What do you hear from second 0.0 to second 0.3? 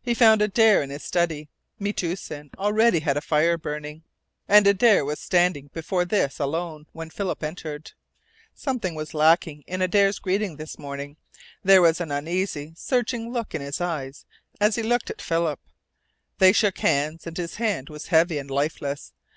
He